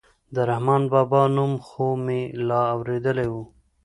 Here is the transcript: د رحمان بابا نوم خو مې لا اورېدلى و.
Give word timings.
د 0.33 0.35
رحمان 0.49 0.83
بابا 0.93 1.21
نوم 1.35 1.53
خو 1.67 1.87
مې 2.05 2.21
لا 2.47 2.61
اورېدلى 2.75 3.27
و. 3.29 3.35